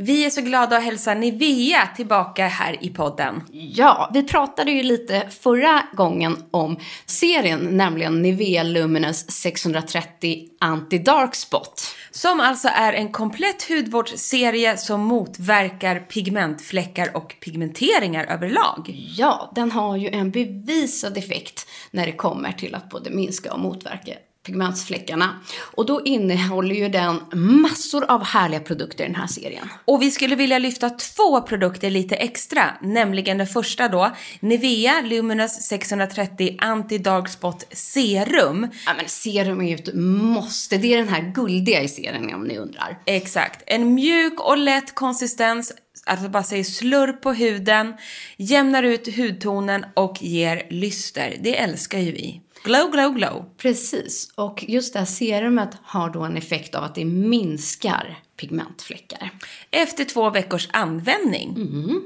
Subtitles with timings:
[0.00, 3.42] Vi är så glada att hälsa Nivea tillbaka här i podden.
[3.52, 11.82] Ja, vi pratade ju lite förra gången om serien, nämligen Nivea Luminous 630 Anti-Dark Spot.
[12.10, 18.94] Som alltså är en komplett hudvårdsserie som motverkar pigmentfläckar och pigmenteringar överlag.
[19.16, 23.60] Ja, den har ju en bevisad effekt när det kommer till att både minska och
[23.60, 24.12] motverka
[24.48, 25.40] pigmentsfläckarna.
[25.60, 29.68] Och då innehåller ju den massor av härliga produkter i den här serien.
[29.84, 35.52] Och vi skulle vilja lyfta två produkter lite extra, nämligen den första då, Nivea Luminous
[35.52, 38.68] 630 Anti-Dark Spot Serum.
[38.86, 42.44] Ja men serum är ju ett måste, det är den här guldiga i serien om
[42.44, 42.98] ni undrar.
[43.06, 45.72] Exakt, en mjuk och lätt konsistens
[46.08, 47.94] Alltså bara säger slurr på huden,
[48.36, 51.36] jämnar ut hudtonen och ger lyster.
[51.40, 52.40] Det älskar ju vi.
[52.64, 53.44] Glow, glow, glow.
[53.56, 59.30] Precis, och just det här serumet har då en effekt av att det minskar pigmentfläckar.
[59.70, 61.54] Efter två veckors användning.
[61.56, 62.02] Mm.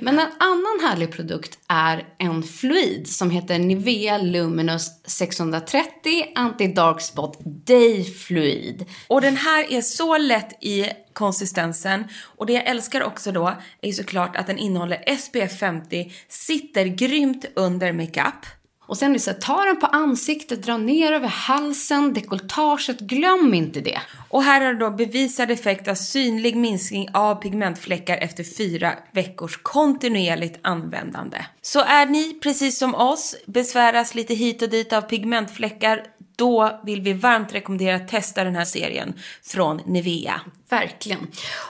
[0.00, 5.88] Men en annan härlig produkt är en fluid som heter Nivea Luminous 630
[6.34, 8.84] Anti-Dark Spot Day Fluid.
[9.08, 12.04] Och den här är så lätt i konsistensen.
[12.36, 17.44] Och det jag älskar också då är såklart att den innehåller SPF 50, sitter grymt
[17.54, 18.46] under makeup.
[18.86, 23.00] Och sen är det så här, ta den på ansiktet, dra ner över halsen, dekolletaget,
[23.00, 24.00] glöm inte det.
[24.28, 29.58] Och här har du då bevisad effekt av synlig minskning av pigmentfläckar efter fyra veckors
[29.62, 31.44] kontinuerligt användande.
[31.62, 36.02] Så är ni, precis som oss, besväras lite hit och dit av pigmentfläckar,
[36.36, 40.40] då vill vi varmt rekommendera att testa den här serien från Nivea.
[40.68, 41.26] Verkligen.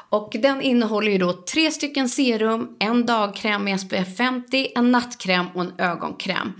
[0.08, 5.46] Och den innehåller ju då tre stycken serum, en dagkräm med SPF 50, en nattkräm
[5.54, 6.52] och en ögonkräm.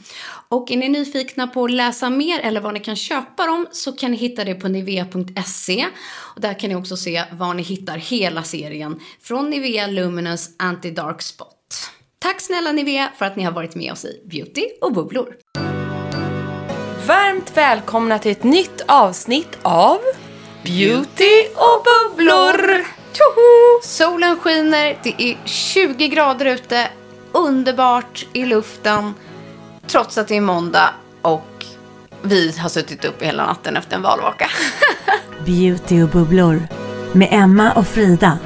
[0.48, 3.92] Och är ni nyfikna på att läsa mer eller var ni kan köpa dem så
[3.92, 5.86] kan ni hitta det på nivea.se.
[6.34, 11.20] Och där kan ni också se var ni hittar hela serien från Nivea Luminous Anti-Dark
[11.20, 11.90] Spot.
[12.18, 15.36] Tack snälla Nivea för att ni har varit med oss i Beauty och bubblor.
[17.06, 19.98] Varmt välkomna till ett nytt avsnitt av
[20.62, 22.84] Beauty och bubblor!
[23.12, 23.82] Tjoho!
[23.82, 26.88] Solen skiner, det är 20 grader ute,
[27.32, 29.14] underbart i luften,
[29.86, 30.90] trots att det är måndag
[31.22, 31.66] och
[32.22, 34.50] vi har suttit upp hela natten efter en valvaka.
[35.46, 36.62] Beauty och bubblor
[37.12, 38.38] med Emma och Frida.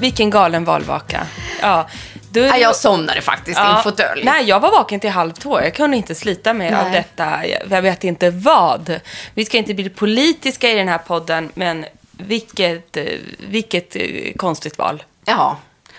[0.00, 1.26] Vilken galen valvaka.
[1.62, 1.88] Ja.
[2.30, 4.24] Du, Nej, jag somnade faktiskt i en fåtölj.
[4.24, 5.60] Nej, jag var vaken till halv två.
[5.60, 7.40] Jag kunde inte slita mig av detta.
[7.70, 9.00] Jag vet inte vad.
[9.34, 12.96] Vi ska inte bli politiska i den här podden, men vilket,
[13.38, 15.02] vilket eh, konstigt val.
[15.24, 15.56] Ja.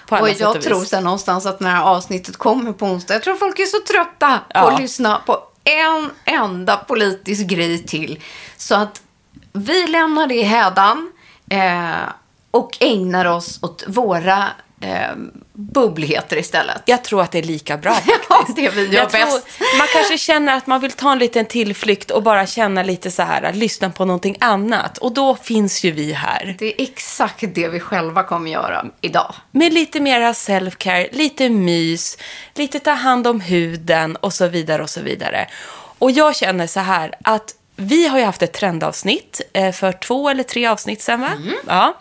[0.08, 3.36] På Och jag och tror sen någonstans att när avsnittet kommer på onsdag, jag tror
[3.36, 4.72] folk är så trötta på Ja.
[4.72, 8.20] att lyssna på en enda politisk grej till.
[8.58, 9.02] Så att
[9.54, 11.12] vi lämnar det i hädan
[11.50, 11.92] eh,
[12.52, 14.48] och ägnar oss åt våra
[14.82, 15.16] eh,
[15.54, 16.82] bubbligheter istället.
[16.86, 17.94] Jag tror att det är lika bra
[18.28, 18.56] faktiskt.
[18.56, 19.48] Det vi gör bäst.
[19.78, 23.24] Man kanske känner att man vill ta en liten tillflykt och bara känna lite så
[23.24, 24.98] här, lyssna på någonting annat.
[24.98, 26.56] Och då finns ju vi här.
[26.60, 29.34] Det är exakt det vi själva kommer göra idag.
[29.52, 32.18] Med lite mera self-care, lite mys,
[32.56, 35.48] lite ta hand om huden och så vidare och så vidare.
[36.00, 40.30] Och jag känner så här att vi har ju haft ett trendavsnitt eh, för två
[40.30, 41.30] eller tre avsnitt sen, va?
[41.68, 41.98] Ja.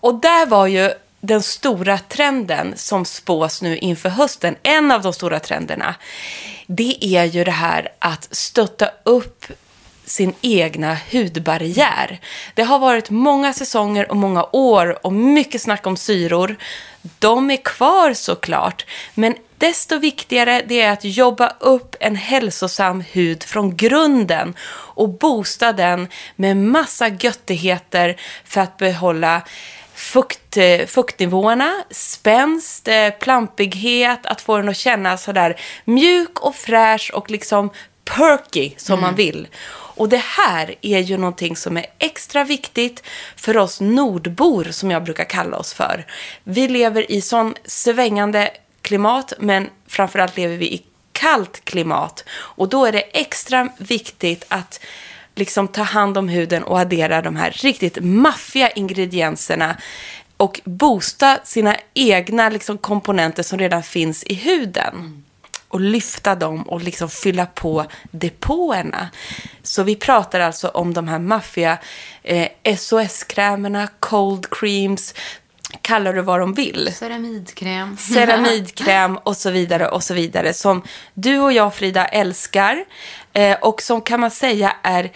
[0.00, 0.90] Och där var ju
[1.20, 5.94] den stora trenden som spås nu inför hösten, en av de stora trenderna,
[6.66, 9.46] det är ju det här att stötta upp
[10.04, 12.20] sin egna hudbarriär.
[12.54, 16.56] Det har varit många säsonger och många år och mycket snack om syror.
[17.18, 23.42] De är kvar såklart, men desto viktigare det är att jobba upp en hälsosam hud
[23.42, 24.54] från grunden
[24.94, 29.42] och boosta den med massa göttigheter för att behålla
[30.00, 37.10] fukt, eh, fuktnivåerna, spänst, eh, plampighet, att få den att kännas sådär mjuk och fräsch
[37.14, 37.70] och liksom
[38.04, 39.48] perky som man vill.
[39.72, 43.02] Och det här är ju någonting som är extra viktigt
[43.36, 46.06] för oss nordbor som jag brukar kalla oss för.
[46.44, 48.50] Vi lever i sån svängande
[48.82, 50.82] klimat men framförallt lever vi i
[51.12, 54.80] kallt klimat och då är det extra viktigt att
[55.40, 59.76] liksom ta hand om huden och addera de här riktigt maffiga ingredienserna
[60.36, 65.24] och boosta sina egna liksom, komponenter som redan finns i huden.
[65.68, 69.10] Och lyfta dem och liksom fylla på depåerna.
[69.62, 71.78] Så vi pratar alltså om de här maffiga
[72.22, 75.14] eh, SOS-krämerna, cold creams,
[75.82, 76.94] kallar du vad de vill.
[76.94, 77.96] Ceramidkräm.
[77.96, 80.82] ceramidkräm och så vidare och så vidare som
[81.14, 82.84] du och jag Frida älskar.
[83.32, 85.10] Eh, och som kan man säga är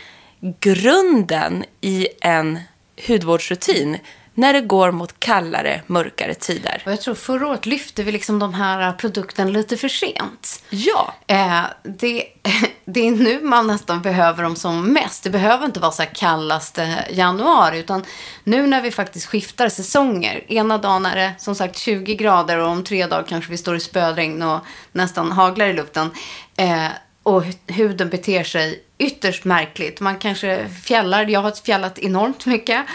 [0.60, 2.58] grunden i en
[3.06, 3.98] hudvårdsrutin
[4.34, 6.82] när det går mot kallare, mörkare tider.
[6.86, 10.62] Och jag tror förra året lyfte vi liksom de här produkterna lite för sent.
[10.70, 12.24] Ja, Eh, det,
[12.84, 15.22] det är nu man nästan behöver dem som mest.
[15.22, 18.04] Det behöver inte vara så här kallaste januari, utan
[18.44, 20.44] nu när vi faktiskt skiftar säsonger.
[20.52, 23.76] Ena dagen är det som sagt 20 grader och om tre dagar kanske vi står
[23.76, 24.60] i spöregn och
[24.92, 26.10] nästan haglar i luften.
[26.56, 26.86] Eh,
[27.22, 30.00] och hu- huden beter sig ytterst märkligt.
[30.00, 32.86] Man kanske fjällar, jag har fjällat enormt mycket.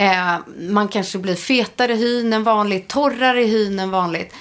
[0.00, 4.34] Eh, man kanske blir fetare i hyn än vanligt, torrare i hyn än vanligt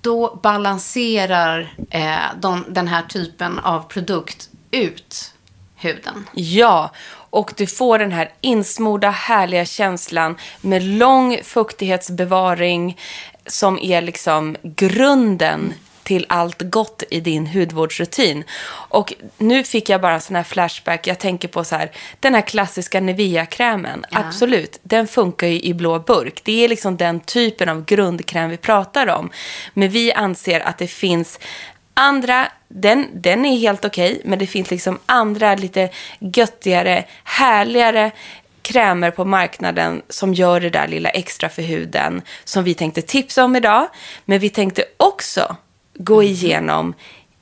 [0.00, 5.34] då balanserar eh, de, den här typen av produkt ut
[5.76, 6.28] huden.
[6.34, 6.90] Ja,
[7.30, 12.98] och du får den här insmorda härliga känslan med lång fuktighetsbevaring
[13.46, 15.74] som är liksom grunden
[16.06, 18.44] till allt gott i din hudvårdsrutin.
[18.70, 21.06] Och nu fick jag bara en sån här flashback.
[21.06, 24.04] Jag tänker på så här, den här klassiska Nivea-krämen.
[24.10, 26.40] Absolut, den funkar ju i blå burk.
[26.44, 29.30] Det är liksom den typen av grundkräm vi pratar om.
[29.74, 31.38] Men vi anser att det finns
[31.98, 38.10] Andra, den, den är helt okej, men det finns liksom andra lite göttigare, härligare
[38.62, 43.44] krämer på marknaden som gör det där lilla extra för huden som vi tänkte tipsa
[43.44, 43.88] om idag.
[44.24, 45.56] Men vi tänkte också
[45.98, 46.94] gå igenom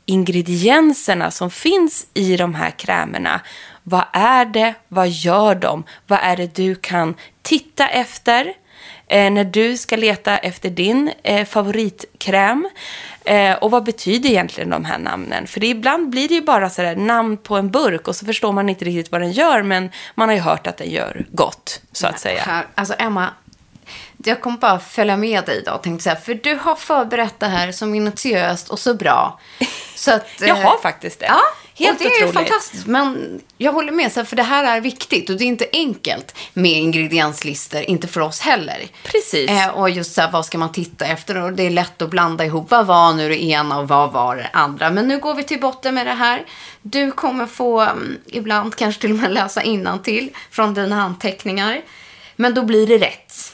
[0.06, 3.40] ingredienserna som finns i de här krämerna.
[3.82, 4.74] Vad är det?
[4.88, 5.84] Vad gör de?
[6.06, 8.54] Vad är det du kan titta efter?
[9.06, 12.68] eh, när du ska leta efter din eh, favoritkräm.
[13.24, 15.46] Eh, och vad betyder egentligen de här namnen?
[15.46, 18.26] För det, ibland blir det ju bara så där namn på en burk och så
[18.26, 21.26] förstår man inte riktigt vad den gör, men man har ju hört att den gör
[21.30, 22.64] gott, så att säga.
[22.74, 23.28] Alltså Emma,
[24.26, 27.46] jag kommer bara följa med dig idag och tänkte säga, för du har förberett det
[27.46, 29.40] här så minutiöst och så bra.
[29.94, 31.26] Så att, Jag eh, har faktiskt det.
[31.26, 31.40] Ja,
[31.76, 32.34] Helt och det är otroligt.
[32.34, 32.86] fantastiskt.
[32.86, 35.66] Men jag håller med, så här, för det här är viktigt och det är inte
[35.72, 38.86] enkelt med ingredienslistor, inte för oss heller.
[39.04, 39.50] Precis.
[39.50, 41.42] Eh, och just så här, vad ska man titta efter?
[41.42, 44.36] Och det är lätt att blanda ihop, vad var nu det ena och vad var
[44.36, 44.90] det andra?
[44.90, 46.44] Men nu går vi till botten med det här.
[46.82, 49.60] Du kommer få, mm, ibland kanske till och med läsa
[50.04, 51.80] till från dina anteckningar.
[52.36, 53.53] Men då blir det rätt.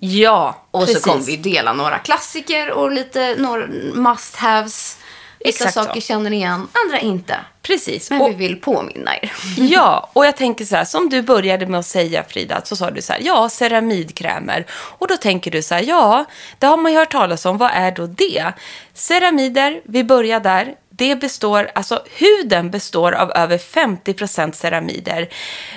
[0.00, 1.02] Ja, Och precis.
[1.02, 4.96] så kommer vi dela några klassiker och lite några must-haves.
[5.44, 5.84] Vissa Exakt så.
[5.84, 7.36] saker känner ni igen, andra inte.
[7.62, 8.10] Precis.
[8.10, 9.32] Men Och- vi vill påminna er.
[9.56, 12.90] Ja, och jag tänker så här, som du började med att säga Frida, så sa
[12.90, 14.66] du så här, ja, ceramidkrämer.
[14.72, 16.24] Och då tänker du så här, ja,
[16.58, 18.52] det har man ju hört talas om, vad är då det?
[18.94, 20.74] Ceramider, vi börjar där.
[21.00, 25.28] Det består, alltså huden består av över 50% ceramider,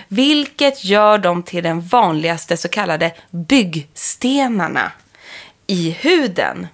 [0.07, 4.91] vilket gör dem till den vanligaste så kallade byggstenarna
[5.67, 6.67] i huden.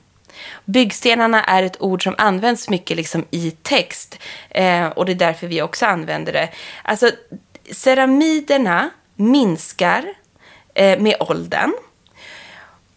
[0.66, 5.48] Byggstenarna är ett ord som används mycket liksom i text eh, och det är därför
[5.48, 6.50] vi också använder det.
[6.84, 7.12] Alltså,
[7.72, 10.14] ceramiderna minskar
[10.74, 11.74] eh, med åldern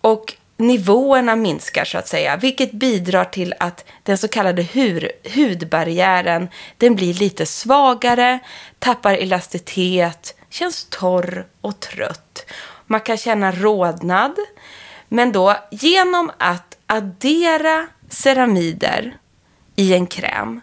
[0.00, 6.48] och nivåerna minskar så att säga, vilket bidrar till att den så kallade hur, hudbarriären
[6.76, 8.38] den blir lite svagare,
[8.78, 12.46] tappar elasticitet, känns torr och trött.
[12.86, 14.36] Man kan känna rodnad,
[15.08, 19.16] men då genom att addera ceramider
[19.76, 20.60] i en kräm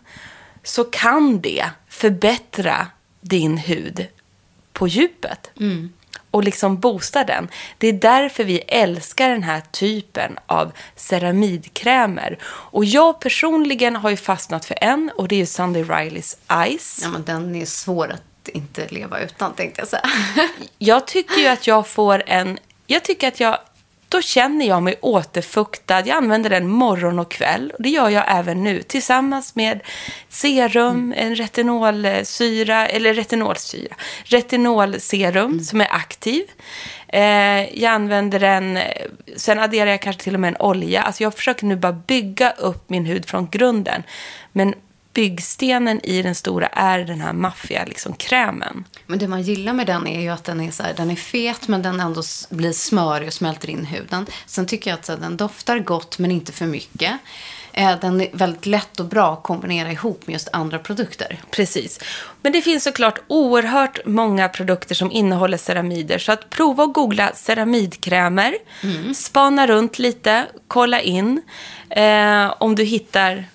[0.63, 2.87] så kan det förbättra
[3.21, 4.07] din hud
[4.73, 5.51] på djupet.
[5.59, 5.93] Mm.
[6.31, 7.47] Och liksom boosta den.
[7.77, 12.37] Det är därför vi älskar den här typen av ceramidkrämer.
[12.43, 16.37] Och jag personligen har ju fastnat för en och det är ju Sunday Rileys
[16.77, 16.99] Ice.
[17.03, 20.09] Ja, men den är svår att inte leva utan, tänkte jag säga.
[20.77, 22.59] Jag tycker ju att jag får en...
[22.87, 23.57] Jag tycker att jag...
[24.09, 25.99] Då känner jag mig återfuktad.
[25.99, 27.71] Jag använder den morgon och kväll.
[27.77, 28.81] Och det gör jag även nu.
[28.81, 29.79] Tillsammans med
[30.29, 36.43] serum, en retinolsyra, eller retinolsyra, retinolserum som är aktiv.
[37.07, 38.79] Eh, jag använder den,
[39.35, 41.01] sen adderar jag kanske till och med en olja.
[41.01, 44.03] Alltså jag försöker nu bara bygga upp min hud från grunden.
[44.51, 44.73] Men
[45.19, 48.85] byggstenen i den stora är den här maffiga liksom, krämen.
[49.05, 51.15] Men det man gillar med den är ju att den är, så här, den är
[51.15, 54.25] fet men den ändå blir smörig och smälter in huden.
[54.45, 57.11] Sen tycker jag att här, den doftar gott men inte för mycket.
[57.73, 61.37] Eh, Den är väldigt lätt och bra att kombinera ihop med just andra produkter.
[61.51, 61.99] Precis.
[62.41, 66.17] Men det finns såklart oerhört många produkter som innehåller ceramider.
[66.17, 68.53] Så att prova att googla ceramidkrämer.
[69.15, 71.41] Spana runt lite, kolla in.
[71.89, 73.45] Eh, om du hittar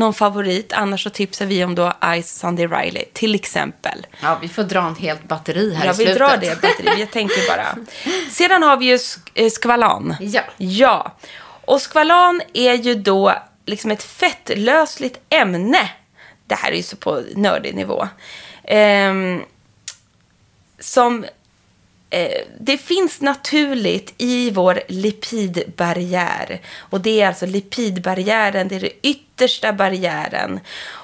[0.00, 0.72] någon favorit.
[0.72, 1.92] Annars så tipsar vi om då
[2.22, 4.06] Ice Sunday Riley till exempel.
[4.22, 6.16] Ja, vi får dra en helt batteri här Jag i slutet.
[6.18, 7.00] dra det batteri.
[7.00, 7.76] Jag tänker bara.
[8.30, 10.16] Sedan har vi ju sk- eh, skvalan.
[10.20, 10.42] Ja.
[10.56, 11.16] Ja.
[11.64, 13.34] Och skvalan är ju då
[13.66, 15.90] liksom ett fettlösligt ämne.
[16.46, 18.08] Det här är ju så på nördig nivå.
[18.64, 19.42] Ehm,
[20.78, 21.24] som
[22.10, 26.60] Eh, det finns naturligt i vår lipidbarriär.
[26.78, 30.60] Och det är alltså lipidbarriären, det är den yttersta barriären.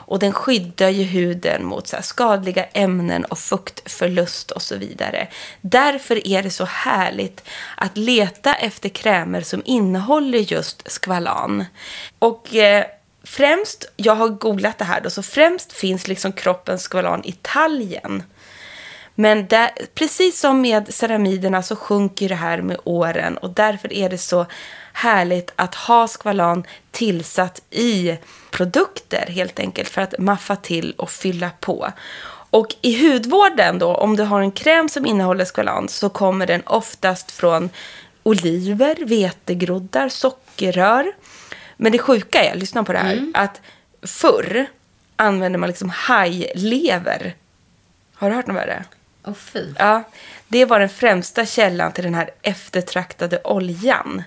[0.07, 5.29] Och den skyddar ju huden mot så här skadliga ämnen och fuktförlust och så vidare.
[5.61, 7.45] Därför är det så härligt
[7.77, 11.65] att leta efter krämer som innehåller just skvalan.
[12.19, 12.85] Och eh,
[13.25, 18.23] främst, jag har googlat det här då, så främst finns liksom kroppens skvalan i talgen.
[19.19, 24.09] Men där, precis som med ceramiderna så sjunker det här med åren och därför är
[24.09, 24.47] det så
[24.93, 28.19] härligt att ha skvalan tillsatt i
[28.51, 31.93] produkter helt enkelt för att maffa till och fylla på.
[32.51, 36.63] Och i hudvården då, om du har en kräm som innehåller skvalan så kommer den
[36.67, 37.71] oftast från
[38.23, 41.13] oliver, vetegroddar, sockerrör.
[41.77, 43.61] Men det sjuka är, lyssna på det här, att
[44.03, 44.67] förr
[45.17, 47.35] använde man liksom hajlever.
[48.15, 48.85] Har du hört något värre?
[49.27, 49.75] Åh fy.
[49.79, 50.03] Ja,
[50.49, 54.23] det var den främsta källan till den här eftertraktade oljan.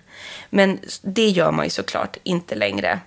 [0.50, 3.00] Men det gör man ju såklart inte längre.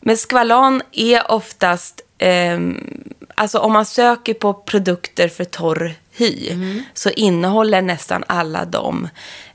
[0.00, 6.52] Men skvalan är oftast, ehm, alltså om man söker på produkter för torr hy
[6.94, 9.08] så innehåller nästan alla de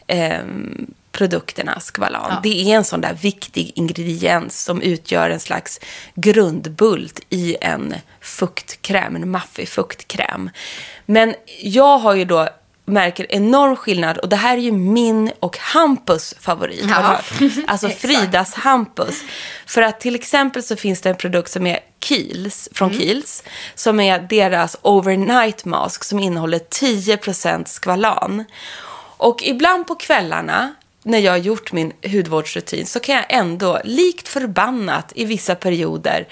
[0.07, 2.39] ehm, produkterna skvalan.
[2.43, 5.79] Det är en sån där viktig ingrediens som utgör en slags
[6.15, 10.49] grundbult i en fuktkräm, en maffig fuktkräm.
[11.05, 12.49] Men jag har ju då
[12.85, 16.81] märker enorm skillnad och det här är ju min och Hampus favorit.
[16.81, 17.01] Har du Ja.
[17.07, 17.53] hört?
[17.67, 19.21] Alltså Fridas Hampus.
[19.65, 23.43] För att till exempel så finns det en produkt som är Kiehl's, från Kiehl's,
[23.75, 28.43] som är deras overnight mask som innehåller 10% skvalan.
[29.19, 30.73] Och ibland på kvällarna
[31.07, 36.27] när jag har gjort min hudvårdsrutin så kan jag ändå, likt förbannat i vissa perioder,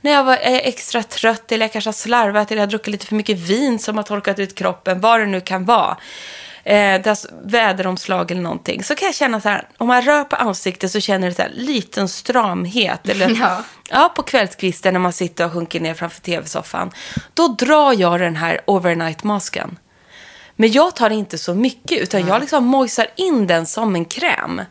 [0.00, 2.92] när jag var är extra trött eller jag kanske har slarvat eller jag har druckit
[2.92, 5.96] lite för mycket vin som har torkat ut kroppen, vad det nu kan vara.
[6.64, 8.84] Eh, är väderomslag eller någonting.
[8.84, 11.42] Så kan jag känna så här, om man rör på ansiktet så känner det så
[11.42, 13.08] här liten stramhet.
[13.08, 13.64] Eller, Ja.
[13.90, 16.90] ja, på kvällskvisten när man sitter och sjunker ner framför tv-soffan.
[17.34, 19.78] Då drar jag den här overnight-masken.
[20.60, 24.62] Men jag tar inte så mycket, utan jag liksom mojsar in den som en kräm.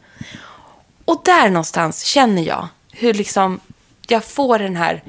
[1.06, 3.60] Och där någonstans känner jag hur liksom
[4.08, 5.04] jag får den här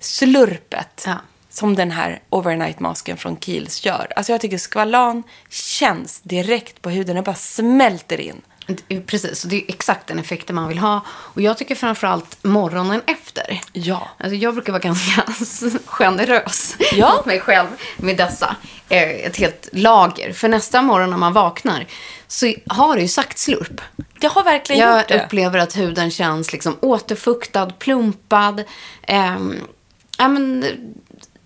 [0.00, 1.14] slurpet Ja.
[1.50, 4.12] som den här overnight-masken från Kiehl's gör.
[4.16, 8.42] Alltså jag tycker skvalan känns direkt på huden, den bara smälter in.
[8.68, 11.00] Det- Precis, och det är exakt den effekten man vill ha.
[11.08, 13.60] Och jag tycker framförallt morgonen efter.
[13.72, 14.08] Ja.
[14.18, 15.22] Alltså jag brukar vara ganska
[15.86, 17.14] generös Ja.
[17.16, 18.56] mot mig själv med dessa.
[18.88, 20.32] eh, Ett helt lager.
[20.32, 21.86] För nästa morgon när man vaknar
[22.26, 23.80] så har det ju sagt slurp.
[24.20, 25.24] Jag har verkligen Jag gjort det.
[25.24, 28.64] upplever att huden känns liksom återfuktad, plumpad.
[29.02, 29.54] ehm,
[30.18, 30.64] ja, men,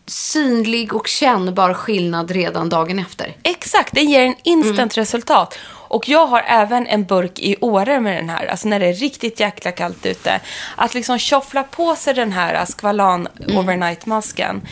[0.06, 3.36] synlig och kännbar skillnad redan dagen efter.
[3.42, 5.58] Exakt, den ger en instant resultat.
[5.92, 8.92] Och jag har även en burk i Åre med den här, alltså när det är
[8.94, 10.40] riktigt jäkla kallt ute.
[10.76, 13.58] Att liksom tjoffla på sig den här Skvalan Mm.
[13.58, 14.68] overnight-masken.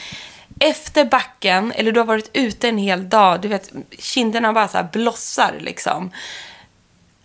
[0.61, 4.89] Efter backen, eller du har varit ute en hel dag, du vet, kinderna bara så
[4.93, 6.11] blossar liksom.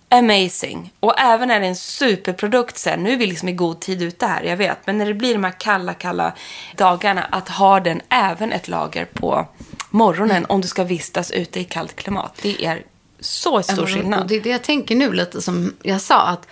[0.09, 0.93] Amazing.
[0.99, 4.01] Och även när det är en superprodukt sen, nu är vi liksom i god tid
[4.01, 6.33] ute här, jag vet, men när det blir de här kalla, kalla
[6.75, 9.47] dagarna, att ha den även ett lager på
[9.89, 12.39] morgonen om du ska vistas ute i kallt klimat.
[12.41, 12.83] Det är
[13.25, 14.27] så stor Och skillnad.
[14.27, 16.47] det är det jag tänker nu lite som jag sa, att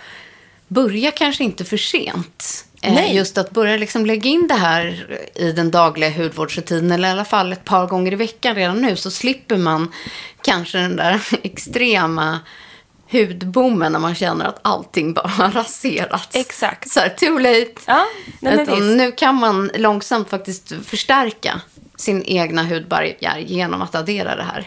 [0.68, 2.64] börja kanske inte för sent.
[2.82, 3.16] Eh, Nej.
[3.16, 7.24] Just att börja liksom lägga in det här i den dagliga hudvårdsrutinen, eller i alla
[7.24, 9.92] fall ett par gånger i veckan redan nu, så slipper man
[10.42, 12.40] kanske den där extrema
[13.12, 16.36] hudbommen när man känner att allting bara har raserats.
[16.36, 16.90] Exakt.
[16.90, 17.74] Så här, too late.
[17.86, 18.06] Ja,
[18.40, 21.60] Utan nu kan man långsamt faktiskt förstärka
[21.96, 24.66] sin egna hudbarriär genom att addera det här.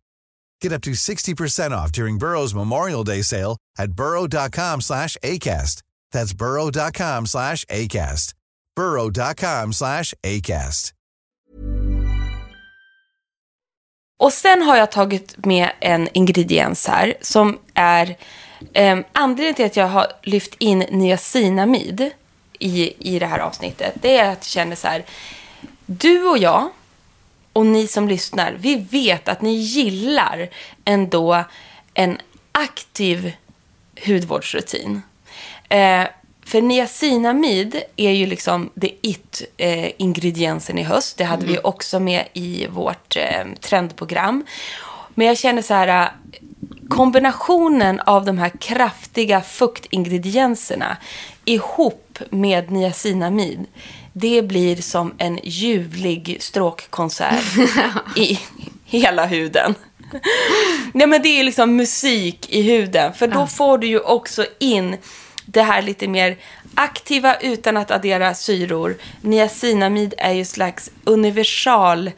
[0.63, 5.81] Get up to 60% off during Burrow's Memorial Day sale at burrow.com slash ACAST.
[6.11, 8.33] That's burrow.com slash ACAST.
[8.75, 10.93] burrow.com slash ACAST.
[14.19, 18.17] Och sen har jag tagit med en ingrediens här som är
[18.73, 22.11] eh, anledningen till att jag har lyft in niacinamid
[22.59, 23.93] i, i det här avsnittet.
[24.01, 25.05] Det är att jag känner så här,
[25.85, 26.69] du och jag
[27.53, 30.49] och ni som lyssnar, vi vet att ni gillar
[30.85, 31.43] ändå
[31.93, 32.17] en
[32.51, 33.31] aktiv
[34.05, 35.01] hudvårdsrutin.
[35.69, 36.07] Eh,
[36.45, 41.17] för niacinamid är ju liksom det it-ingrediensen i höst.
[41.17, 44.45] Det hade vi också med i vårt eh, trendprogram.
[45.09, 46.09] Men jag känner så här, eh,
[46.89, 50.97] kombinationen av de här kraftiga fuktingredienserna
[51.45, 53.65] ihop med niacinamid,
[54.13, 57.43] det blir som en ljuvlig stråkkonsert
[58.15, 58.39] i
[58.85, 59.75] hela huden.
[60.93, 63.13] Nej men det är liksom musik i huden.
[63.13, 64.97] För då får du ju också in
[65.45, 66.37] det här lite mer
[66.75, 68.97] aktiva utan att addera syror.
[69.21, 72.11] Niacinamid är ju slags universal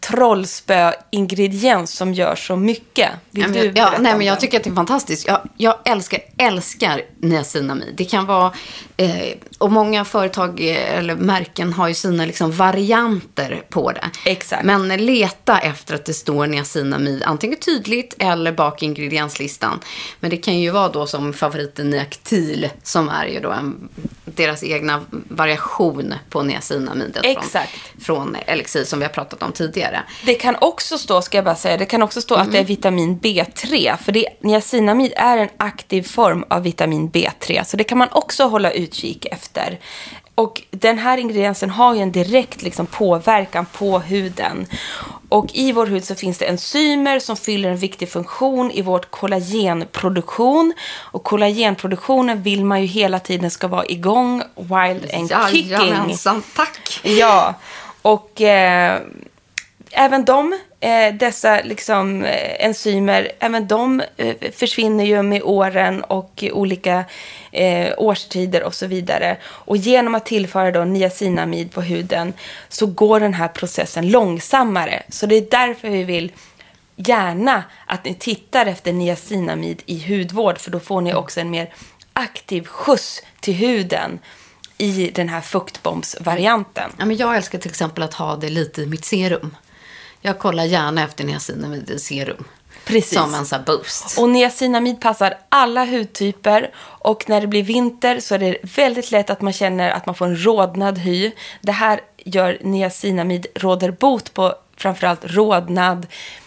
[0.00, 3.10] trollspö-ingrediens som gör så mycket.
[3.30, 5.26] Vill Ja, du ja, nej, men jag tycker att det är fantastiskt.
[5.26, 7.94] Jag, jag älskar, älskar niacinamid.
[7.96, 8.52] Det kan vara,
[8.96, 14.10] eh, och många företag eh, eller märken har ju sina liksom, varianter på det.
[14.24, 14.64] Exakt.
[14.64, 19.80] Men leta efter att det står niacinamid, antingen tydligt eller bak i ingredienslistan.
[20.20, 23.88] Men det kan ju vara då som favoriten Niactil, som är ju då en,
[24.24, 27.70] deras egna variation på niacinamidet Exakt.
[27.98, 29.89] från, från Elixir som vi har pratat om tidigare.
[30.24, 32.52] Det kan också stå, ska jag bara säga, det kan också stå att Mm.
[32.52, 33.96] det är vitamin B3.
[33.96, 37.64] För det, niacinamid är en aktiv form av vitamin B3.
[37.64, 39.78] Så det kan man också hålla utkik efter.
[40.34, 44.66] Och den här ingrediensen har ju en direkt liksom, påverkan på huden.
[45.28, 49.10] Och i vår hud så finns det enzymer som fyller en viktig funktion i vårt
[49.10, 50.72] kollagenproduktion.
[51.12, 55.70] Och kollagenproduktionen vill man ju hela tiden ska vara igång, wild and kicking.
[55.70, 57.00] Jajamensan, tack!
[57.02, 57.54] Ja,
[58.02, 59.00] och eh,
[59.90, 66.44] även de, eh, dessa liksom, eh, enzymer, även de eh, försvinner ju med åren och
[66.52, 67.04] olika
[67.52, 69.36] eh, årstider och så vidare.
[69.44, 72.32] Och genom att tillföra då niacinamid på huden
[72.68, 75.02] så går den här processen långsammare.
[75.08, 76.32] Så det är därför vi vill
[76.96, 81.74] gärna att ni tittar efter niacinamid i hudvård för då får ni också en mer
[82.12, 84.18] aktiv skjuts till huden
[84.78, 86.90] i den här fuktbombsvarianten.
[86.98, 89.56] Ja, men jag älskar till exempel att ha det lite i mitt serum.
[90.20, 92.44] Jag kollar gärna efter niacinamid i serum.
[92.84, 93.18] Precis.
[93.18, 94.18] Som en sån boost.
[94.18, 99.30] Och niacinamid passar alla hudtyper och när det blir vinter så är det väldigt lätt
[99.30, 101.32] att man känner att man får en rodnad hy.
[101.60, 106.06] Det här gör niacinamid, råder bot på framförallt rodnad,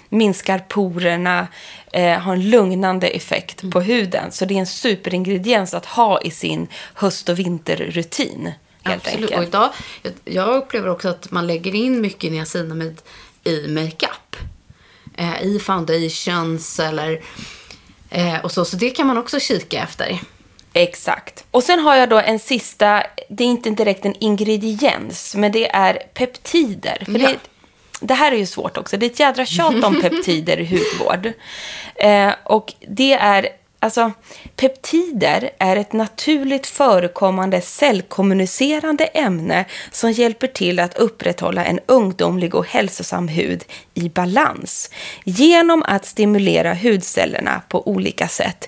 [0.09, 1.47] minskar porerna,
[1.91, 4.31] eh, har en lugnande effekt på huden.
[4.31, 8.51] Så det är en superingrediens att ha i sin höst och vinterrutin.
[8.83, 9.31] Absolut.
[9.31, 9.37] enkelt.
[9.37, 9.69] Och idag,
[10.01, 13.01] jag, jag upplever också att man lägger in mycket niacinamid
[13.43, 14.35] i makeup.
[15.17, 17.21] Eh, I foundations eller
[18.09, 18.65] eh, och så.
[18.65, 20.19] Så det kan man också kika efter.
[20.73, 21.43] Exakt.
[21.51, 25.69] Och sen har jag då en sista, det är inte direkt en ingrediens, men det
[25.75, 27.03] är peptider.
[27.05, 27.27] För Ja.
[27.29, 27.37] det,
[27.99, 28.97] det här är ju svårt också.
[28.97, 31.31] Det är ett jädra tjat om peptider i hudvård.
[31.95, 33.47] Eh, och det är,
[33.83, 34.11] alltså,
[34.55, 42.67] peptider är ett naturligt förekommande cellkommunicerande ämne som hjälper till att upprätthålla en ungdomlig och
[42.67, 44.89] hälsosam hud i balans
[45.23, 48.67] genom att stimulera hudcellerna på olika sätt.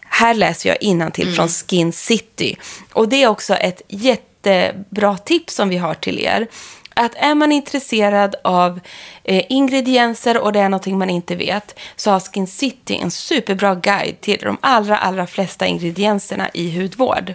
[0.00, 2.56] Här läser jag innantill från Skin City.
[2.92, 6.46] Och det är också ett jättebra tips som vi har till er.
[6.94, 8.80] Att är man intresserad av
[9.24, 13.74] eh, ingredienser och det är någonting man inte vet så har Skin City en superbra
[13.74, 17.34] guide till de allra, allra flesta ingredienserna i hudvård.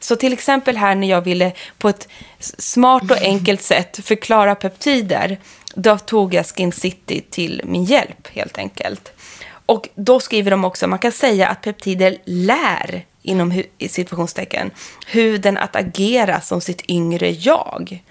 [0.00, 2.08] Så till exempel här när jag ville på ett
[2.40, 5.38] smart och enkelt sätt förklara peptider,
[5.74, 9.12] då tog jag Skin City till min hjälp helt enkelt.
[9.66, 14.70] Och då skriver de också, man kan säga att peptider lär, inom hu- situationstecken,
[15.06, 18.02] huden att agera som sitt yngre jag.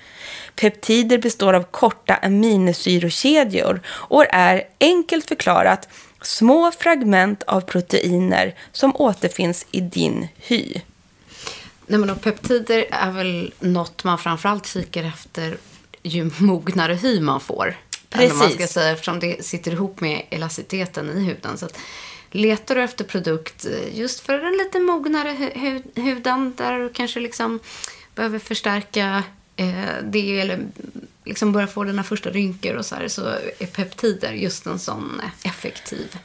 [0.56, 5.90] Peptider består av korta aminosyrekedjor och är enkelt förklarat
[6.22, 10.82] små fragment av proteiner som återfinns i din hy.
[11.88, 15.58] Nej, men peptider är väl något man framförallt kikar efter
[16.04, 17.78] ju mognare hy man får.
[18.16, 18.72] Vad man ska Precis.
[18.72, 21.58] säga, eftersom det sitter ihop med elasticiteten i huden.
[21.58, 21.68] Så
[22.32, 26.90] letar du efter produkt eh, just för den lite mognare hu- hu- huden där du
[26.90, 27.60] kanske liksom
[28.16, 29.24] behöver förstärka
[29.56, 29.66] eh,
[30.04, 30.60] det eller
[31.26, 33.22] liksom börja få dina första rynkor och så här så
[33.60, 36.16] är peptider just en sån effektiv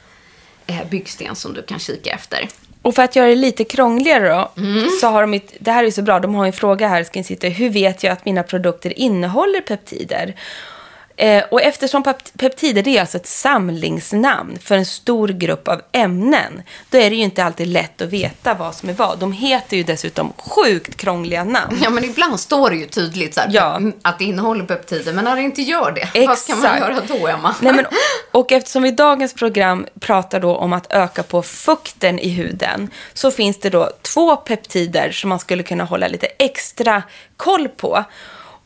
[0.67, 2.49] eh, byggsten som du kan kika efter.
[2.81, 4.87] Och för att göra det lite krångligare då, Mm.
[5.01, 7.19] så har de ett, det här är så bra, de har en fråga här, ska
[7.19, 10.35] ni sitta, hur vet jag att mina produkter innehåller peptider?
[11.21, 15.81] Eh, och eftersom pep- peptider det är alltså ett samlingsnamn för en stor grupp av
[15.91, 19.19] ämnen, då är det ju inte alltid lätt att veta vad som är vad.
[19.19, 21.79] De heter ju dessutom sjukt krångliga namn.
[21.83, 23.79] Ja, men ibland står det ju tydligt så här, Ja.
[24.01, 25.13] att det innehåller peptider.
[25.13, 26.81] Men när det inte gör det, vad ska man Exakt.
[27.09, 27.55] göra då, Emma?
[27.61, 27.85] Nej, men,
[28.31, 32.89] och eftersom vi i dagens program pratar då om att öka på fukten i huden
[33.13, 37.03] så finns det då två peptider som man skulle kunna hålla lite extra
[37.37, 38.03] koll på.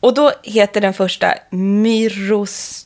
[0.04, 2.84] Och då heter den första myrostoyl.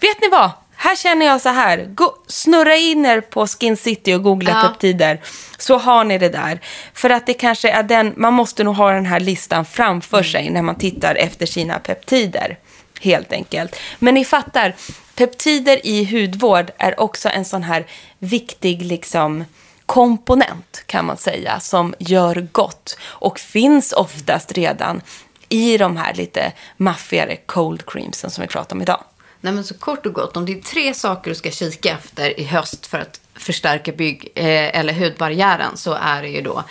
[0.00, 0.50] Vet ni vad?
[0.76, 1.84] Här känner jag så här.
[1.84, 4.68] Gå, snurra in er på Skin City och googla Ja.
[4.68, 5.20] peptider.
[5.58, 6.60] Så har ni det där.
[6.94, 10.50] För att det kanske är den, man måste nog ha den här listan framför sig
[10.50, 12.58] när man tittar efter sina peptider.
[13.00, 13.76] Helt enkelt.
[13.98, 14.74] Men ni fattar,
[15.14, 17.86] peptider i hudvård är också en sån här
[18.18, 19.44] viktig liksom
[19.86, 25.02] komponent kan man säga som gör gott och finns oftast redan
[25.48, 29.04] i de här lite maffigare cold creamsen som vi pratar om idag.
[29.40, 32.40] Nej, men så kort och gott, om det är tre saker du ska kika efter
[32.40, 36.64] i höst för att förstärka bygg eh, eller hudbarriären så är det ju då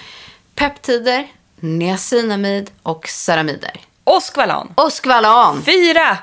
[0.56, 1.28] peptider,
[1.60, 3.89] niacinamid och ceramider.
[4.10, 4.74] Och skvalan.
[4.76, 5.64] Och skvalan!
[5.64, 6.18] Fyra!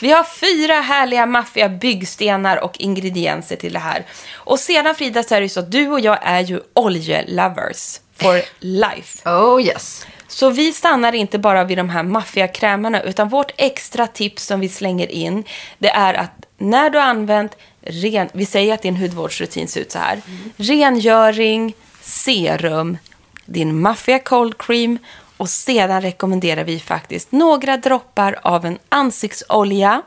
[0.00, 4.06] Vi har fyra härliga maffiga byggstenar och ingredienser till det här.
[4.34, 8.00] Och sedan Frida så är det ju så att du och jag är ju oljelovers
[8.16, 9.30] for life.
[9.30, 10.06] Oh yes.
[10.28, 14.60] Så vi stannar inte bara vid de här maffiga krämerna utan vårt extra tips som
[14.60, 15.44] vi slänger in
[15.78, 19.92] det är att när du har använt ren, vi säger att din hudvårdsrutin ser ut
[19.92, 20.22] så här.
[20.56, 22.98] Rengöring, serum,
[23.46, 24.98] din maffiga cold cream
[25.36, 30.02] och sedan rekommenderar vi faktiskt några droppar av en ansiktsolja.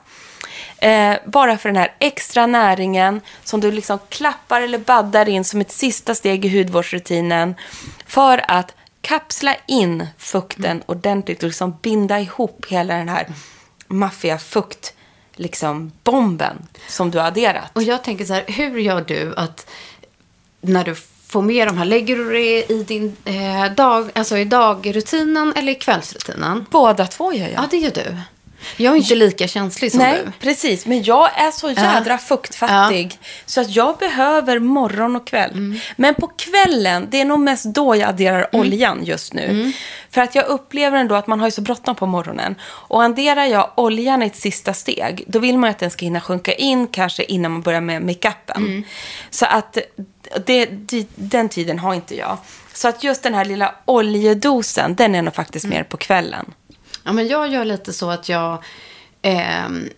[0.77, 5.61] Eh, bara för den här extra näringen som du liksom klappar eller baddar in som
[5.61, 7.55] ett sista steg i hudvårdsrutinen
[8.05, 13.27] för att kapsla in fukten ordentligt och liksom binda ihop hela den här
[13.87, 14.93] maffiga fukt
[15.35, 17.71] liksom bomben som du har adderat.
[17.73, 19.69] Och jag tänker så här, hur gör du att
[20.61, 20.95] när du
[21.29, 25.71] får med de här, lägger du det i din eh, dag, alltså i dagrutinen eller
[25.71, 26.65] i kvällsrutinen?
[26.69, 27.53] Båda två gör jag.
[27.63, 28.17] Ja, det gör du.
[28.77, 30.31] Jag är inte lika känslig som Nej, du.
[30.39, 30.85] precis.
[30.85, 33.19] Men jag är så jädra fuktfattig.
[33.45, 35.51] Så att jag behöver morgon och kväll.
[35.51, 35.79] Mm.
[35.95, 39.45] Men på kvällen, det är nog mest då jag adderar oljan just nu.
[39.45, 39.73] Mm.
[40.09, 42.55] För att jag upplever ändå att man har ju så bråttom på morgonen.
[42.63, 46.21] Och adderar jag oljan i ett sista steg, då vill man att den ska hinna
[46.21, 48.57] sjunka in kanske innan man börjar med makeupen.
[48.57, 48.83] Mm.
[49.29, 49.77] Så att
[50.45, 52.37] det, det, den tiden har inte jag.
[52.73, 55.77] Så att just den här lilla oljedosen, den är nog faktiskt Mm.
[55.77, 56.53] mer på kvällen.
[57.03, 58.63] Ja, men jag gör lite så att jag
[59.21, 59.89] ehm,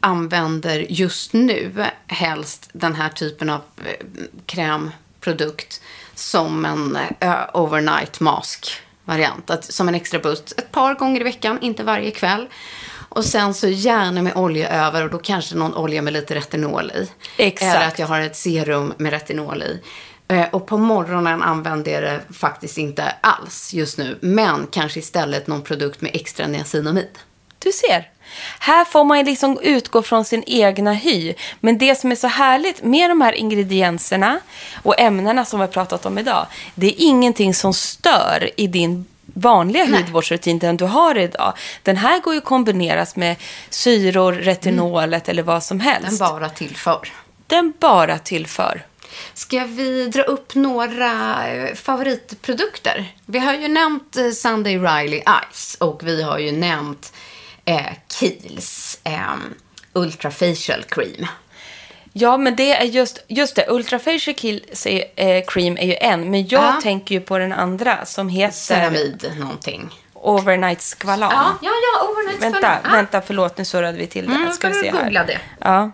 [0.00, 4.06] använder just nu helst den här typen av eh,
[4.46, 5.80] krämprodukt
[6.14, 8.70] som en eh, overnight mask
[9.04, 9.50] variant.
[9.50, 12.46] Att, som en extra boost ett par gånger i veckan, inte varje kväll.
[13.08, 16.90] Och sen så gärna med olja över och då kanske någon olja med lite retinol
[16.90, 17.08] i.
[17.36, 17.76] Exakt.
[17.76, 19.80] Eller att jag har ett serum med retinol i.
[20.28, 24.18] Eh, Och på morgonen använder jag det faktiskt inte alls just nu.
[24.20, 27.08] Men kanske istället någon produkt med extra niacinamid.
[27.58, 28.10] Du ser.
[28.58, 31.34] Här får man liksom utgå från sin egna hy.
[31.60, 34.40] Men det som är så härligt med de här ingredienserna
[34.82, 39.06] och ämnena som vi har pratat om idag, det är ingenting som stör i din
[39.40, 40.02] vanliga Nej.
[40.02, 41.52] hudvårdsrutin, den du har idag.
[41.82, 43.36] Den här går ju att kombineras med
[43.70, 46.18] syror, retinolet eller vad som helst.
[46.18, 47.12] Den bara tillför.
[47.46, 48.84] Den bara tillför.
[49.34, 53.12] Ska vi dra upp några eh, favoritprodukter?
[53.26, 55.22] Vi har ju nämnt eh, Sunday Riley
[55.52, 57.12] Ice och vi har ju nämnt
[57.64, 59.36] eh, Kiehl's eh,
[59.92, 61.26] Ultra Facial Cream.
[62.20, 64.64] Ja, men det är just, just det, Ultra Facial Kill
[65.16, 66.80] eh, Cream är ju en, men jag Ja.
[66.82, 69.90] tänker ju på den andra som heter Ceramid någonting.
[70.14, 71.30] Overnight Skvalan.
[71.32, 72.80] Ja, ja, ja, overnight Vänta, Skvalan.
[72.84, 72.96] Ah.
[72.96, 74.34] vänta, förlåt, nu surrade vi till det.
[74.34, 75.24] Mm, Ska vi se här.
[75.26, 75.40] det?
[75.60, 75.90] Ja,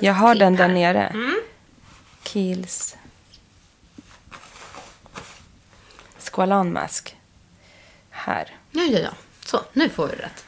[0.00, 0.74] jag har den där här.
[0.74, 1.06] nere.
[1.06, 1.40] Mm.
[2.24, 2.96] Kiehl's
[6.18, 7.16] Squalan Mask.
[8.10, 8.48] Här.
[8.70, 9.10] Ja, ja, ja.
[9.44, 10.44] Så, nu får vi rätt.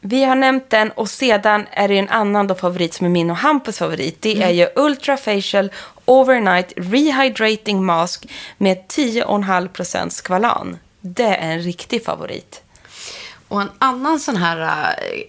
[0.00, 3.30] Vi har nämnt den och sedan är det en annan då favorit som är min
[3.30, 4.22] och Hampus favorit.
[4.22, 4.48] Det Mm.
[4.48, 5.70] är ju Ultra Facial
[6.04, 8.26] Overnight Rehydrating Mask
[8.58, 10.78] med 10,5% skvalan.
[11.00, 12.62] Det är en riktig favorit.
[13.48, 14.60] Och en annan sån här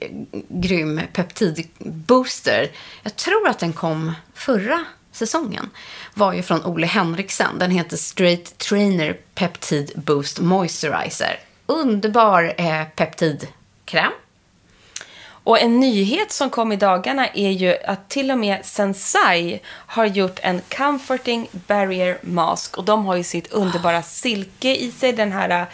[0.02, 0.08] äh,
[0.50, 2.72] grym peptidbooster,
[3.04, 5.70] jag tror att den kom förra säsongen,
[6.14, 7.60] var ju från Ole Henriksen.
[7.60, 11.40] Den heter Straight Trainer Peptid Boost Moisturizer.
[11.66, 14.12] Underbar eh, peptidkräm.
[15.44, 20.06] Och en nyhet som kom i dagarna är ju att till och med Sensai har
[20.06, 22.78] gjort en Comforting Barrier Mask.
[22.78, 25.14] Och de har ju sitt underbara silke i sig.
[25.14, 25.68] Den här äh,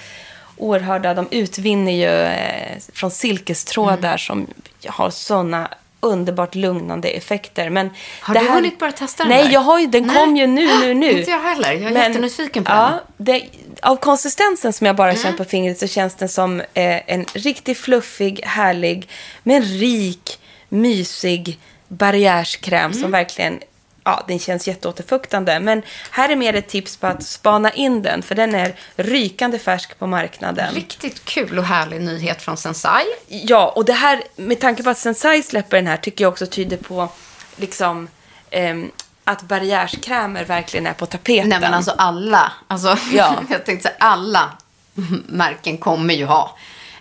[0.58, 4.47] oerhörda, de utvinner ju eh, från silkestrådar som
[4.88, 5.69] har sådana
[6.00, 7.70] underbart lugnande effekter.
[7.70, 7.90] Men
[8.22, 8.56] Har du här...
[8.56, 9.52] hunnit börja testa den Nej, där?
[9.52, 10.16] jag har ju, den Nej.
[10.16, 11.20] kom ju nu, nu, nu.
[11.20, 11.72] Inte jag heller.
[11.72, 13.36] Jag är jättenyfiken på ja, den.
[13.36, 13.42] Mm.
[13.42, 13.50] Det,
[13.82, 17.78] av konsistensen som jag bara känt på fingret så känns den som eh, en riktigt
[17.78, 19.10] fluffig, härlig,
[19.44, 23.02] men rik, mysig barriärskräm Mm.
[23.02, 23.60] som verkligen
[24.08, 25.60] Ja, den känns jätteåterfuktande.
[25.60, 29.60] Men här är mer ett tips på att spana in den, för den är rykande
[29.60, 30.76] färsk på marknaden.
[30.76, 33.04] Riktigt kul och härlig nyhet från Sensai.
[33.28, 36.46] Ja, och det här, med tanke på att Sensai släpper den här, tycker jag också
[36.46, 37.10] tyder på
[37.56, 38.08] liksom
[38.50, 38.91] ehm,
[39.24, 41.50] att barriärskrämer verkligen är på tapeten.
[41.50, 43.36] Nej men alltså alla, alltså, Ja.
[43.50, 44.50] jag tänkte säga alla
[45.28, 46.58] märken kommer ju ha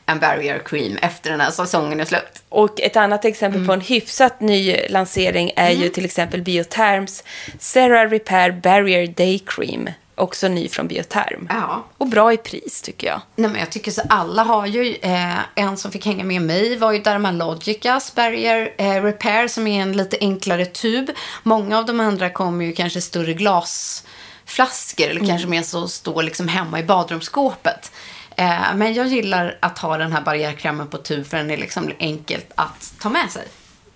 [0.07, 2.43] en barrier cream efter den här säsongen är slut.
[2.49, 7.25] Och ett annat exempel på en hyfsat ny lansering är ju till exempel Bioterms
[7.59, 9.89] Cera Repair Barrier Day Cream.
[10.19, 11.49] Också ny från Bioterm.
[11.51, 11.85] Ja.
[11.99, 13.21] Och bra i pris tycker jag.
[13.37, 16.77] Nej men jag tycker så alla har ju, eh, en som fick hänga med mig
[16.77, 21.11] var ju Dermalogicas Barrier eh, Repair som är en lite enklare tub.
[21.43, 26.49] Många av de andra kommer ju kanske större glasflaskor eller kanske mer så står liksom
[26.49, 27.93] hemma i badrumsskåpet.
[28.37, 31.93] Eh, men jag gillar att ha den här barriärkrämen på tub för den är liksom
[31.99, 33.49] enkelt att ta med sig.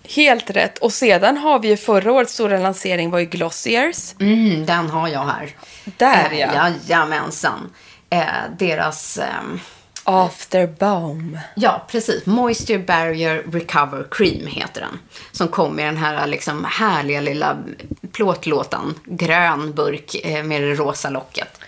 [0.03, 0.77] Helt rätt.
[0.77, 4.15] Och sedan har vi ju förra årets stora lansering var ju Glossiers.
[4.19, 5.49] Mm, den har jag här.
[5.85, 6.69] Där eh, ja.
[6.87, 7.73] Jajamensan.
[8.09, 8.25] Eh,
[8.57, 9.27] deras eh,
[10.03, 11.39] After Balm.
[11.55, 12.25] Ja, precis.
[12.25, 14.99] Moisture Barrier Recover Cream heter den.
[15.31, 17.57] Som kom i den här liksom härliga lilla
[18.11, 18.95] plåtlåtan.
[19.05, 21.59] Grön burk eh, med det rosa locket.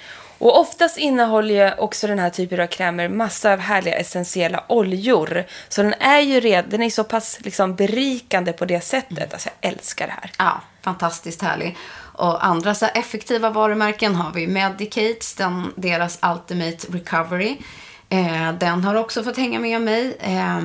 [0.43, 5.43] Och oftast innehåller ju också den här typen av krämer massa av härliga essentiella oljor.
[5.69, 9.34] Så den är ju redan, den är så pass liksom berikande på det sättet.
[9.34, 10.32] Alltså jag älskar det här.
[10.38, 11.77] Ja, fantastiskt härlig.
[12.13, 17.58] Och andra så effektiva varumärken har vi Medicates, den, deras Ultimate Recovery.
[18.10, 20.17] Eh, den har också fått hänga med mig.
[20.19, 20.60] Eh,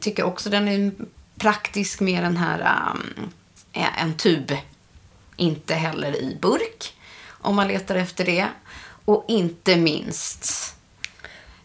[0.00, 0.92] tycker också den är
[1.38, 3.30] praktisk med den här um,
[3.98, 4.52] en tub.
[5.36, 6.94] Inte heller i burk.
[7.28, 8.48] Om man letar efter det.
[9.04, 10.74] Och inte minst...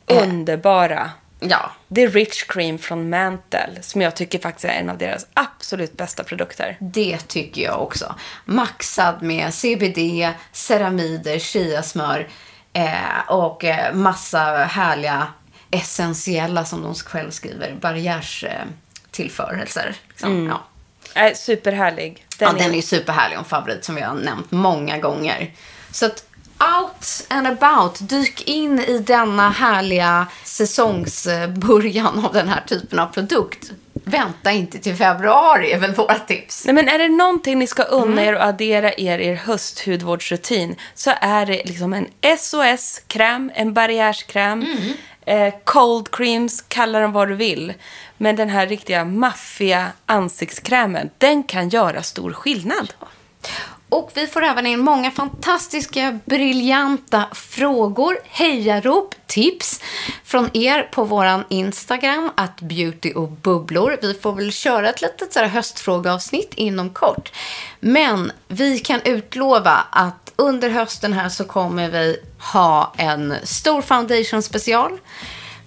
[0.05, 1.11] Eh, Underbara.
[1.39, 1.71] Ja.
[1.95, 3.81] The Rich Cream från Mantle.
[3.81, 6.77] Som jag tycker faktiskt är en av deras absolut bästa produkter.
[6.79, 8.15] Det tycker jag också.
[8.45, 12.27] Maxad med CBD, ceramider, chiasmör
[12.73, 15.27] eh, och eh, massa härliga
[15.71, 19.95] essentiella, som de själv skriver, barriärstillförelser.
[20.07, 20.31] Liksom.
[20.31, 20.47] Mm.
[20.47, 20.63] Ja.
[21.13, 22.25] Är superhärlig.
[22.37, 22.59] Den, ja, är...
[22.63, 25.51] den är superhärlig en favorit som vi har nämnt många gånger.
[25.91, 26.23] Så att
[26.59, 27.99] out and about.
[27.99, 33.71] Dyk in i denna härliga säsongsbörjan av den här typen av produkt.
[34.03, 36.65] Vänta inte till februari är väl våra tips.
[36.65, 40.75] Nej, men är det någonting ni ska unna er och addera er i er hösthudvårdsrutin
[40.93, 44.93] så är det liksom en SOS-kräm, en barriärskräm, mm.
[45.25, 47.73] eh, cold creams, kalla dem vad du vill.
[48.17, 52.93] Men den här riktiga maffiga ansiktskrämen, den kan göra stor skillnad.
[53.89, 59.81] Och vi får även in många fantastiska, briljanta frågor, hejarop, tips
[60.23, 63.97] från er på vår Instagram, att beauty och bubblor.
[64.01, 67.31] Vi får väl köra ett litet så här höstfrågeavsnitt inom kort.
[67.79, 72.17] Men vi kan utlova att under hösten här så kommer vi
[72.53, 74.99] ha en stor foundation special.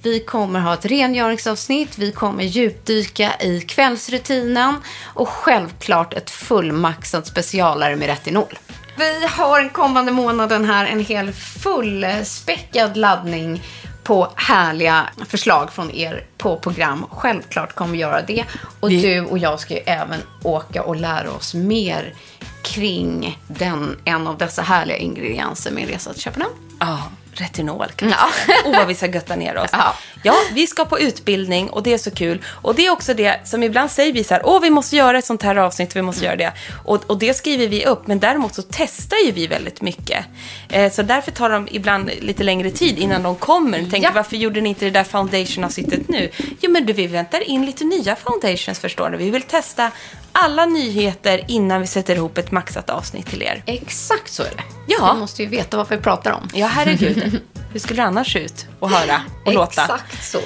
[0.02, 4.74] Vi kommer ha ett rengöringsavsnitt, vi kommer djupdyka i kvällsrutinen
[5.14, 8.58] och självklart ett fullmaxat specialare med retinol.
[8.96, 13.62] Vi har den kommande månaden här en hel fullspäckad laddning
[14.02, 17.06] på härliga förslag från er på program.
[17.10, 18.44] Självklart kommer vi göra det.
[18.80, 19.02] Och vi...
[19.02, 22.14] du och jag ska ju även åka och lära oss mer
[22.62, 26.54] kring den, en av dessa härliga ingredienser med en resa till Köpenhamn.
[26.80, 26.98] Ja
[27.40, 28.18] retinol kanske.
[28.48, 28.70] Ja.
[28.70, 29.70] oh, vad vi ska götta ner oss.
[29.80, 29.94] Ja.
[30.22, 32.42] ja, vi ska på utbildning och det är så kul.
[32.46, 35.18] Och det är också det som ibland säger vi så här, åh, vi måste göra
[35.18, 36.52] ett sånt här avsnitt, vi måste göra det.
[36.84, 40.26] Och, och det skriver vi upp, men däremot så testar ju vi väldigt mycket.
[40.68, 43.78] Eh, så därför tar de ibland lite längre tid innan de kommer.
[43.78, 44.10] Tänker, ja.
[44.14, 46.30] varför gjorde ni inte det där foundation-avsnittet nu?
[46.60, 49.16] Jo, men du, vi väntar in lite nya foundations, förstår du.
[49.16, 49.90] Vi vill testa
[50.32, 53.62] alla nyheter innan vi sätter ihop ett maxat avsnitt till er.
[53.66, 54.62] Exakt så är det.
[54.86, 55.12] Ja.
[55.12, 56.48] Vi måste ju veta vad vi pratar om.
[56.54, 57.40] Ja, herregud.
[57.72, 59.82] Hur skulle det annars se ut och höra och låta?
[59.82, 60.38] Exakt så.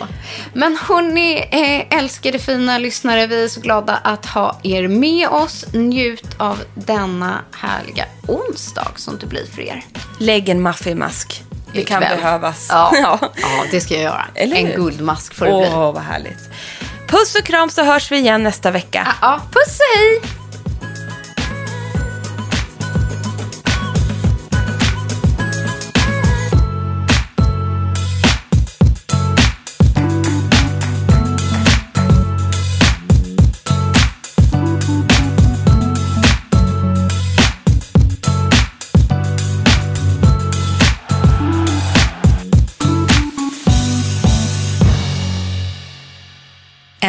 [0.52, 5.64] Men hörni, eh, älskade fina lyssnare, vi är så glada att ha er med oss.
[5.72, 9.84] Njut av denna härliga onsdag som det blir för er.
[10.18, 11.42] Lägg en maffimask.
[11.72, 12.66] Det kan behövas.
[12.70, 12.90] Ja.
[13.02, 13.18] ja.
[13.36, 14.26] ja, det ska jag göra.
[14.34, 15.70] En guldmask får det Åh, bli.
[15.70, 16.50] Åh, vad härligt.
[17.14, 19.08] Puss och kram så hörs vi igen nästa vecka.
[19.20, 20.43] Ja, puss och hej!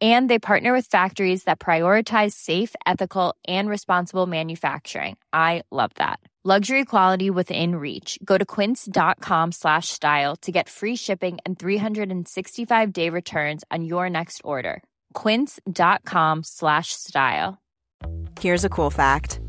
[0.00, 5.16] and they partner with factories that prioritize safe ethical and responsible manufacturing.
[5.32, 6.20] I love that.
[6.44, 8.20] Luxury quality within reach.
[8.24, 14.08] Go to quince.com slash style to get free shipping and 365 day returns on your
[14.08, 14.80] next order.
[15.12, 17.58] quince.com slash style.
[18.38, 19.40] Here's a cool fact.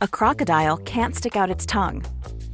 [0.00, 2.04] A crocodile can't stick out its tongue.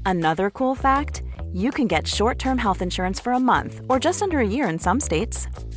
[0.05, 1.23] Another cool fact
[1.55, 4.79] you can get short-term health insurance for a month or just under a year in
[4.79, 5.49] some states